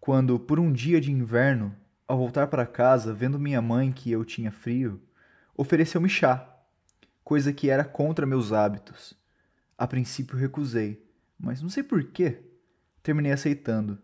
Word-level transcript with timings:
Quando, 0.00 0.36
por 0.36 0.58
um 0.58 0.72
dia 0.72 1.00
de 1.00 1.12
inverno, 1.12 1.72
ao 2.08 2.18
voltar 2.18 2.48
para 2.48 2.66
casa, 2.66 3.14
vendo 3.14 3.38
minha 3.38 3.62
mãe 3.62 3.92
que 3.92 4.10
eu 4.10 4.24
tinha 4.24 4.50
frio, 4.50 5.00
ofereceu-me 5.56 6.08
chá, 6.08 6.44
coisa 7.22 7.52
que 7.52 7.70
era 7.70 7.84
contra 7.84 8.26
meus 8.26 8.52
hábitos. 8.52 9.16
A 9.78 9.86
princípio 9.86 10.36
recusei, 10.36 11.08
mas 11.38 11.62
não 11.62 11.68
sei 11.68 11.84
por 11.84 12.02
quê. 12.02 12.42
Terminei 13.00 13.30
aceitando. 13.30 13.96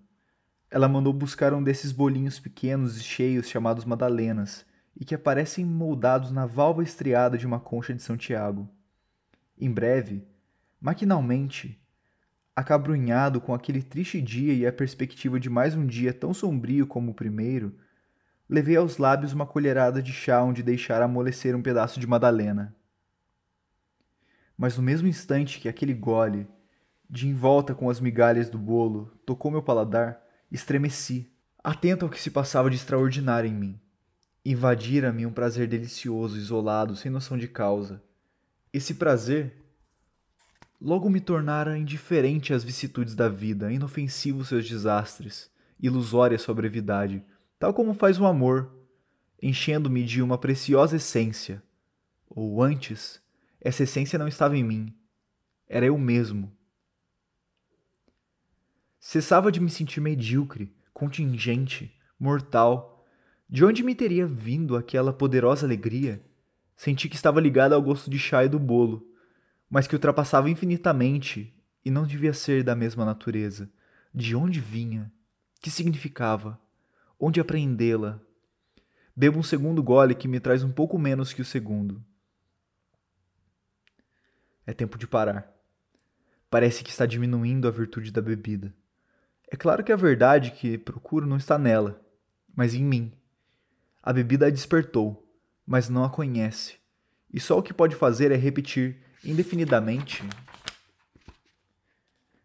Ela 0.70 0.88
mandou 0.88 1.12
buscar 1.12 1.52
um 1.52 1.64
desses 1.64 1.90
bolinhos 1.90 2.38
pequenos 2.38 2.96
e 2.96 3.02
cheios 3.02 3.48
chamados 3.48 3.84
madalenas, 3.84 4.64
e 4.96 5.04
que 5.04 5.16
aparecem 5.16 5.64
moldados 5.64 6.30
na 6.30 6.46
válvula 6.46 6.84
estriada 6.84 7.36
de 7.36 7.44
uma 7.44 7.58
concha 7.58 7.92
de 7.92 8.02
São 8.02 8.16
Tiago. 8.16 8.68
Em 9.58 9.70
breve, 9.70 10.24
maquinalmente, 10.80 11.79
acabrunhado 12.54 13.40
com 13.40 13.54
aquele 13.54 13.82
triste 13.82 14.20
dia 14.20 14.52
e 14.52 14.66
a 14.66 14.72
perspectiva 14.72 15.38
de 15.38 15.48
mais 15.48 15.74
um 15.74 15.86
dia 15.86 16.12
tão 16.12 16.34
sombrio 16.34 16.86
como 16.86 17.12
o 17.12 17.14
primeiro, 17.14 17.74
levei 18.48 18.76
aos 18.76 18.98
lábios 18.98 19.32
uma 19.32 19.46
colherada 19.46 20.02
de 20.02 20.12
chá 20.12 20.42
onde 20.42 20.62
deixara 20.62 21.04
amolecer 21.04 21.54
um 21.54 21.62
pedaço 21.62 22.00
de 22.00 22.06
madalena. 22.06 22.74
Mas 24.58 24.76
no 24.76 24.82
mesmo 24.82 25.08
instante 25.08 25.58
que 25.58 25.68
aquele 25.68 25.94
gole, 25.94 26.46
de 27.08 27.26
envolta 27.26 27.74
com 27.74 27.88
as 27.88 27.98
migalhas 27.98 28.50
do 28.50 28.58
bolo, 28.58 29.10
tocou 29.24 29.50
meu 29.50 29.62
paladar, 29.62 30.20
estremeci, 30.50 31.32
atento 31.62 32.04
ao 32.04 32.10
que 32.10 32.20
se 32.20 32.30
passava 32.30 32.68
de 32.68 32.76
extraordinário 32.76 33.48
em 33.48 33.54
mim. 33.54 33.80
Invadira-me 34.44 35.26
um 35.26 35.32
prazer 35.32 35.66
delicioso, 35.66 36.36
isolado, 36.36 36.96
sem 36.96 37.10
noção 37.10 37.38
de 37.38 37.48
causa. 37.48 38.02
Esse 38.72 38.94
prazer 38.94 39.59
Logo 40.80 41.10
me 41.10 41.20
tornara 41.20 41.76
indiferente 41.76 42.54
às 42.54 42.64
vicissitudes 42.64 43.14
da 43.14 43.28
vida, 43.28 43.70
inofensivo 43.70 44.42
seus 44.46 44.66
desastres, 44.66 45.50
ilusória 45.78 46.38
sua 46.38 46.54
brevidade, 46.54 47.22
tal 47.58 47.74
como 47.74 47.92
faz 47.92 48.18
o 48.18 48.24
amor, 48.24 48.74
enchendo-me 49.42 50.02
de 50.02 50.22
uma 50.22 50.38
preciosa 50.38 50.96
essência. 50.96 51.62
Ou 52.30 52.62
antes, 52.62 53.20
essa 53.60 53.82
essência 53.82 54.18
não 54.18 54.26
estava 54.26 54.56
em 54.56 54.64
mim, 54.64 54.94
era 55.68 55.84
eu 55.84 55.98
mesmo. 55.98 56.50
Cessava 58.98 59.52
de 59.52 59.60
me 59.60 59.68
sentir 59.68 60.00
medíocre, 60.00 60.74
contingente, 60.94 61.94
mortal. 62.18 63.04
De 63.46 63.66
onde 63.66 63.82
me 63.82 63.94
teria 63.94 64.26
vindo 64.26 64.74
aquela 64.74 65.12
poderosa 65.12 65.66
alegria? 65.66 66.24
Senti 66.74 67.06
que 67.06 67.16
estava 67.16 67.38
ligada 67.38 67.74
ao 67.74 67.82
gosto 67.82 68.08
de 68.08 68.18
chá 68.18 68.46
e 68.46 68.48
do 68.48 68.58
bolo 68.58 69.09
mas 69.70 69.86
que 69.86 69.94
ultrapassava 69.94 70.50
infinitamente 70.50 71.54
e 71.84 71.90
não 71.90 72.04
devia 72.04 72.34
ser 72.34 72.64
da 72.64 72.74
mesma 72.74 73.04
natureza. 73.04 73.70
De 74.12 74.34
onde 74.34 74.60
vinha? 74.60 75.10
Que 75.60 75.70
significava? 75.70 76.60
Onde 77.18 77.40
apreendê-la? 77.40 78.20
Bebo 79.14 79.38
um 79.38 79.42
segundo 79.42 79.82
gole 79.82 80.14
que 80.14 80.26
me 80.26 80.40
traz 80.40 80.64
um 80.64 80.72
pouco 80.72 80.98
menos 80.98 81.32
que 81.32 81.40
o 81.40 81.44
segundo. 81.44 82.04
É 84.66 84.72
tempo 84.72 84.98
de 84.98 85.06
parar. 85.06 85.48
Parece 86.50 86.82
que 86.82 86.90
está 86.90 87.06
diminuindo 87.06 87.68
a 87.68 87.70
virtude 87.70 88.10
da 88.10 88.20
bebida. 88.20 88.74
É 89.48 89.56
claro 89.56 89.84
que 89.84 89.92
a 89.92 89.96
verdade 89.96 90.50
que 90.50 90.78
procuro 90.78 91.26
não 91.26 91.36
está 91.36 91.56
nela, 91.58 92.00
mas 92.54 92.74
em 92.74 92.84
mim. 92.84 93.12
A 94.02 94.12
bebida 94.12 94.46
a 94.46 94.50
despertou, 94.50 95.28
mas 95.66 95.88
não 95.88 96.02
a 96.02 96.10
conhece. 96.10 96.76
E 97.32 97.38
só 97.38 97.58
o 97.58 97.62
que 97.62 97.74
pode 97.74 97.94
fazer 97.94 98.32
é 98.32 98.36
repetir 98.36 99.00
indefinidamente, 99.24 100.22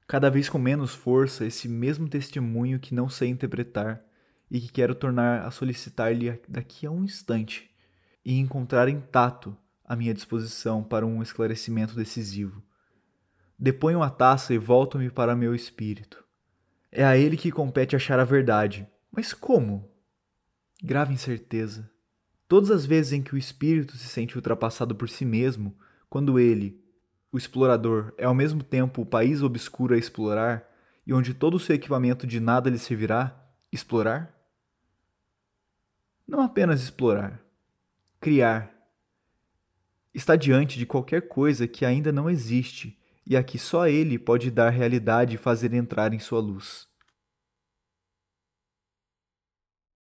cada 0.07 0.29
vez 0.29 0.49
com 0.49 0.57
menos 0.57 0.93
força, 0.93 1.45
esse 1.45 1.67
mesmo 1.67 2.07
testemunho 2.07 2.79
que 2.79 2.93
não 2.93 3.09
sei 3.09 3.29
interpretar 3.29 4.03
e 4.49 4.59
que 4.59 4.71
quero 4.71 4.93
tornar 4.93 5.45
a 5.45 5.51
solicitar-lhe 5.51 6.39
daqui 6.47 6.85
a 6.85 6.91
um 6.91 7.03
instante 7.03 7.69
e 8.23 8.39
encontrar 8.39 8.89
intacto 8.89 9.57
à 9.83 9.95
minha 9.95 10.13
disposição 10.13 10.83
para 10.83 11.05
um 11.05 11.21
esclarecimento 11.21 11.95
decisivo. 11.95 12.61
Deponho 13.57 14.03
a 14.03 14.09
taça 14.09 14.53
e 14.53 14.57
volto-me 14.57 15.09
para 15.09 15.35
meu 15.35 15.55
espírito. 15.55 16.23
É 16.91 17.03
a 17.03 17.17
ele 17.17 17.37
que 17.37 17.51
compete 17.51 17.95
achar 17.95 18.19
a 18.19 18.25
verdade. 18.25 18.87
Mas 19.11 19.33
como? 19.33 19.89
Grave 20.83 21.13
incerteza. 21.13 21.89
Todas 22.47 22.69
as 22.69 22.85
vezes 22.85 23.13
em 23.13 23.21
que 23.21 23.33
o 23.33 23.37
espírito 23.37 23.97
se 23.97 24.07
sente 24.07 24.35
ultrapassado 24.35 24.93
por 24.95 25.09
si 25.09 25.25
mesmo, 25.25 25.75
quando 26.09 26.39
ele, 26.39 26.81
o 27.31 27.37
explorador, 27.37 28.13
é 28.17 28.25
ao 28.25 28.33
mesmo 28.33 28.63
tempo 28.63 29.01
o 29.01 29.05
país 29.05 29.41
obscuro 29.41 29.93
a 29.93 29.97
explorar 29.97 30.69
e 31.05 31.13
onde 31.13 31.33
todo 31.33 31.55
o 31.55 31.59
seu 31.59 31.75
equipamento 31.75 32.25
de 32.25 32.39
nada 32.39 32.69
lhe 32.69 32.79
servirá, 32.79 33.35
explorar? 33.71 34.33
Não 36.27 36.41
apenas 36.41 36.81
explorar, 36.81 37.39
criar. 38.19 38.73
Está 40.13 40.35
diante 40.35 40.79
de 40.79 40.85
qualquer 40.85 41.27
coisa 41.27 41.67
que 41.67 41.85
ainda 41.85 42.11
não 42.11 42.29
existe 42.29 42.97
e 43.27 43.35
a 43.35 43.43
que 43.43 43.59
só 43.59 43.87
ele 43.87 44.17
pode 44.17 44.49
dar 44.49 44.69
realidade 44.69 45.35
e 45.35 45.39
fazer 45.39 45.73
entrar 45.73 46.13
em 46.13 46.19
sua 46.19 46.39
luz. 46.39 46.87